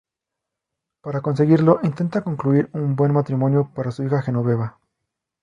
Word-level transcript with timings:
Para 1.03 1.21
conseguirlo, 1.27 1.79
intenta 1.83 2.23
concluir 2.23 2.71
un 2.73 2.95
buen 2.95 3.13
matrimonio 3.13 3.71
para 3.75 3.91
su 3.91 4.03
hija 4.03 4.23
Genoveva. 4.23 4.79